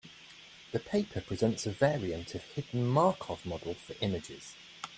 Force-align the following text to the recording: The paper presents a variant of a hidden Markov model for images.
The 0.71 0.79
paper 0.79 1.21
presents 1.21 1.67
a 1.67 1.69
variant 1.71 2.33
of 2.33 2.41
a 2.41 2.45
hidden 2.61 2.87
Markov 2.87 3.45
model 3.45 3.75
for 3.75 3.93
images. 4.01 4.55